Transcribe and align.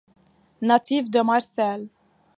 Natif 0.63 1.11
de 1.11 1.21
Marseille. 1.21 1.91